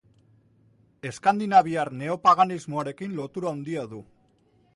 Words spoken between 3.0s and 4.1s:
lotura handia du.